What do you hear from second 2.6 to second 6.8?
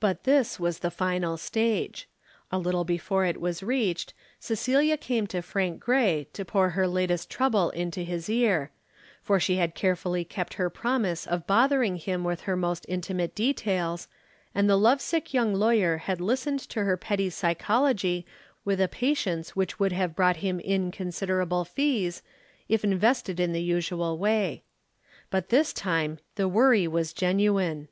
before it was reached Cecilia came to Frank Grey to pour